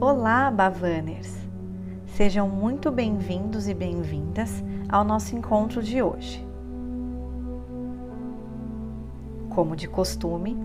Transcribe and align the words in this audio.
Olá, 0.00 0.48
Bavaners! 0.48 1.36
Sejam 2.06 2.48
muito 2.48 2.88
bem-vindos 2.88 3.66
e 3.66 3.74
bem-vindas 3.74 4.62
ao 4.88 5.02
nosso 5.02 5.34
encontro 5.34 5.82
de 5.82 6.00
hoje. 6.00 6.46
Como 9.50 9.74
de 9.74 9.88
costume, 9.88 10.56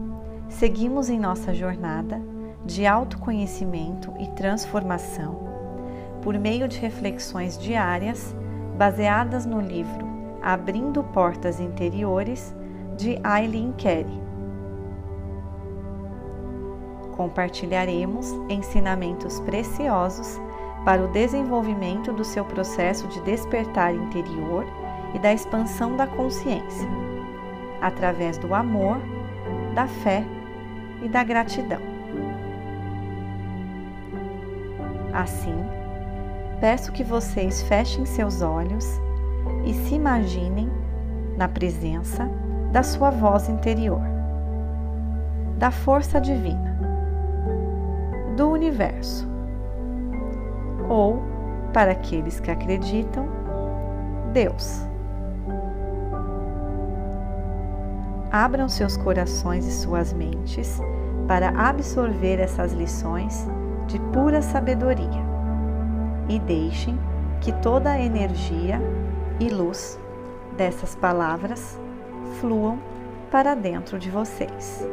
seguimos 0.47 1.09
em 1.09 1.19
nossa 1.19 1.51
jornada 1.51 2.21
de 2.63 2.85
autoconhecimento 2.85 4.13
e 4.19 4.27
transformação 4.33 5.39
por 6.21 6.37
meio 6.37 6.67
de 6.67 6.77
reflexões 6.77 7.57
diárias 7.57 8.35
baseadas 8.77 9.47
no 9.47 9.59
livro 9.59 10.05
Abrindo 10.43 11.03
Portas 11.05 11.59
Interiores 11.59 12.55
de 12.95 13.19
Eileen 13.25 13.73
Carey. 13.81 14.22
Compartilharemos 17.15 18.31
ensinamentos 18.49 19.39
preciosos 19.41 20.39
para 20.83 21.03
o 21.03 21.07
desenvolvimento 21.07 22.11
do 22.11 22.23
seu 22.23 22.43
processo 22.43 23.07
de 23.07 23.21
despertar 23.21 23.93
interior 23.93 24.65
e 25.13 25.19
da 25.19 25.33
expansão 25.33 25.95
da 25.95 26.07
consciência, 26.07 26.87
através 27.81 28.37
do 28.37 28.53
amor, 28.53 28.97
da 29.73 29.87
fé 29.87 30.23
e 31.03 31.07
da 31.07 31.23
gratidão. 31.23 31.79
Assim, 35.13 35.55
peço 36.59 36.91
que 36.91 37.03
vocês 37.03 37.61
fechem 37.63 38.05
seus 38.05 38.41
olhos 38.41 38.99
e 39.63 39.73
se 39.73 39.95
imaginem 39.95 40.69
na 41.37 41.47
presença 41.47 42.27
da 42.71 42.81
sua 42.81 43.11
voz 43.11 43.47
interior, 43.47 44.01
da 45.57 45.69
força 45.69 46.19
divina, 46.19 46.72
do 48.35 48.49
universo, 48.49 49.27
ou, 50.89 51.21
para 51.71 51.91
aqueles 51.91 52.39
que 52.39 52.51
acreditam, 52.51 53.27
Deus. 54.31 54.81
Abram 58.31 58.67
seus 58.67 58.97
corações 58.97 59.65
e 59.67 59.71
suas 59.71 60.11
mentes 60.11 60.79
para 61.27 61.49
absorver 61.49 62.39
essas 62.39 62.73
lições 62.73 63.47
de 63.87 63.99
pura 64.11 64.41
sabedoria 64.41 65.23
e 66.27 66.39
deixem 66.39 66.97
que 67.41 67.51
toda 67.51 67.91
a 67.91 67.99
energia 67.99 68.81
e 69.39 69.49
luz 69.49 69.99
dessas 70.57 70.95
palavras 70.95 71.79
fluam 72.39 72.79
para 73.29 73.55
dentro 73.55 73.99
de 73.99 74.09
vocês. 74.09 74.87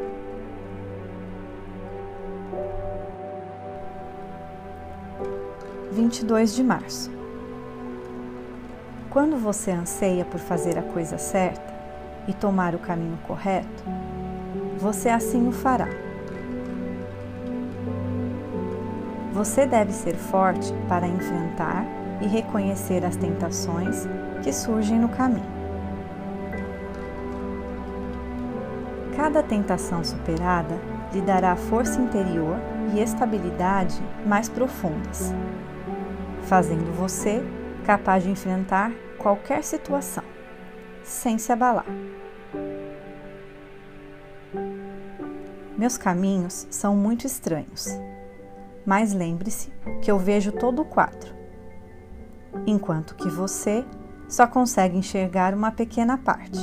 Vinte 5.93 6.21
e 6.21 6.25
dois 6.25 6.55
de 6.55 6.63
março. 6.63 7.11
Quando 9.11 9.37
você 9.37 9.73
anseia 9.73 10.25
por 10.25 10.39
fazer 10.39 10.79
a 10.79 10.83
coisa 10.83 11.19
certa 11.19 11.75
e 12.29 12.33
tomar 12.33 12.77
o 12.77 12.79
caminho 12.79 13.19
correto, 13.27 13.83
você 14.79 15.09
assim 15.09 15.49
o 15.49 15.53
fará. 15.53 15.89
Você 19.33 19.67
deve 19.67 19.93
ser 19.93 20.15
forte 20.15 20.73
para 20.89 21.09
enfrentar 21.09 21.85
e 22.21 22.29
reconhecer 22.29 23.05
as 23.05 23.17
tentações 23.17 24.07
que 24.45 24.53
surgem 24.53 24.97
no 24.97 25.09
caminho. 25.09 25.59
Cada 29.17 29.43
tentação 29.43 30.05
superada 30.05 30.79
lhe 31.13 31.21
dará 31.21 31.57
força 31.57 32.01
interior 32.01 32.57
e 32.95 33.01
estabilidade 33.01 34.01
mais 34.25 34.49
profundas, 34.49 35.35
fazendo 36.51 36.93
você 36.93 37.41
capaz 37.87 38.25
de 38.25 38.29
enfrentar 38.29 38.91
qualquer 39.17 39.63
situação, 39.63 40.25
sem 41.05 41.39
se 41.39 41.53
abalar. 41.53 41.87
Meus 45.79 45.97
caminhos 45.97 46.67
são 46.69 46.97
muito 46.97 47.25
estranhos, 47.25 47.87
mas 48.85 49.13
lembre-se 49.13 49.73
que 50.03 50.11
eu 50.11 50.19
vejo 50.19 50.51
todo 50.51 50.83
o 50.83 50.85
quadro, 50.85 51.33
enquanto 52.67 53.15
que 53.15 53.29
você 53.29 53.87
só 54.29 54.45
consegue 54.45 54.99
enxergar 54.99 55.55
uma 55.55 55.71
pequena 55.71 56.19
parte. 56.19 56.59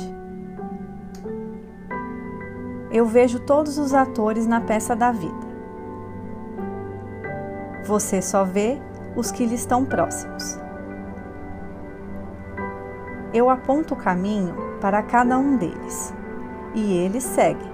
Eu 2.90 3.06
vejo 3.06 3.40
todos 3.40 3.78
os 3.78 3.94
atores 3.94 4.46
na 4.46 4.60
peça 4.60 4.94
da 4.94 5.10
vida. 5.10 5.48
Você 7.86 8.20
só 8.20 8.44
vê 8.44 8.78
os 9.18 9.32
que 9.32 9.44
lhe 9.44 9.56
estão 9.56 9.84
próximos. 9.84 10.58
Eu 13.34 13.50
aponto 13.50 13.94
o 13.94 13.96
caminho 13.96 14.54
para 14.80 15.02
cada 15.02 15.36
um 15.36 15.56
deles, 15.56 16.14
e 16.72 16.96
eles 16.96 17.24
seguem 17.24 17.68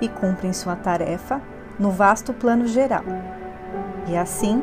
e 0.00 0.08
cumprem 0.08 0.52
sua 0.52 0.76
tarefa 0.76 1.40
no 1.78 1.90
vasto 1.90 2.34
plano 2.34 2.66
geral. 2.66 3.04
E 4.06 4.16
assim, 4.16 4.62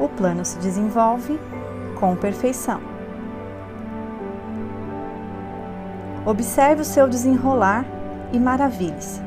o 0.00 0.08
plano 0.08 0.44
se 0.44 0.58
desenvolve 0.58 1.38
com 1.98 2.16
perfeição. 2.16 2.80
Observe 6.26 6.82
o 6.82 6.84
seu 6.84 7.08
desenrolar 7.08 7.84
e 8.32 8.38
maravilhe-se. 8.40 9.25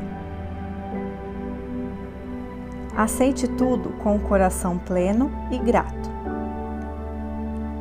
Aceite 2.99 3.47
tudo 3.47 3.91
com 4.03 4.17
o 4.17 4.19
coração 4.19 4.77
pleno 4.77 5.31
e 5.49 5.57
grato. 5.57 6.09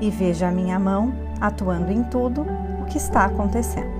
E 0.00 0.10
veja 0.10 0.46
a 0.46 0.52
minha 0.52 0.78
mão 0.78 1.12
atuando 1.40 1.90
em 1.90 2.04
tudo 2.04 2.42
o 2.80 2.84
que 2.84 2.98
está 2.98 3.24
acontecendo. 3.24 3.98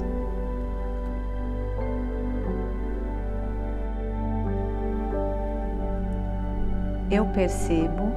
Eu 7.11 7.27
percebo, 7.27 8.13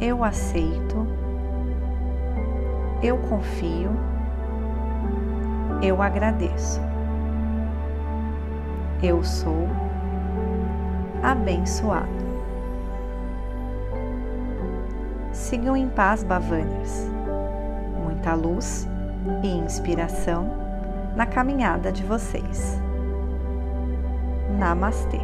eu 0.00 0.22
aceito, 0.22 1.06
eu 3.02 3.18
confio 3.18 3.90
eu 5.82 6.02
agradeço. 6.02 6.80
Eu 9.02 9.24
sou 9.24 9.66
abençoado. 11.22 12.30
Sigam 15.32 15.76
em 15.76 15.88
paz, 15.88 16.22
Bavanias. 16.22 17.08
Muita 18.04 18.34
luz 18.34 18.88
e 19.42 19.48
inspiração 19.48 20.50
na 21.16 21.26
caminhada 21.26 21.92
de 21.92 22.02
vocês. 22.04 22.80
Namastê. 24.58 25.20